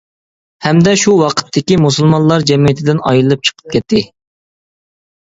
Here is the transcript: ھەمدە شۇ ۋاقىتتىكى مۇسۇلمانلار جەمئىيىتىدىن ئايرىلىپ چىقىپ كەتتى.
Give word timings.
ھەمدە 0.67 0.93
شۇ 1.01 1.11
ۋاقىتتىكى 1.17 1.77
مۇسۇلمانلار 1.83 2.45
جەمئىيىتىدىن 2.51 3.01
ئايرىلىپ 3.11 3.43
چىقىپ 3.49 3.75
كەتتى. 3.75 4.01